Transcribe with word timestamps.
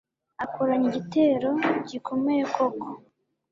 akoranya 0.43 0.85
igitero 0.91 1.49
gikomeye 1.89 2.43
koko 2.55 2.87